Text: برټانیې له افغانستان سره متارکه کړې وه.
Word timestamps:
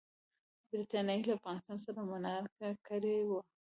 برټانیې 0.69 1.19
له 1.27 1.33
افغانستان 1.37 1.77
سره 1.85 1.99
متارکه 2.09 2.69
کړې 2.87 3.17
وه. 3.29 3.39